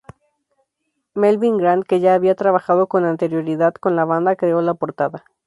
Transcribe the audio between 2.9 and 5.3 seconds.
anterioridad con la banda, creó la portada.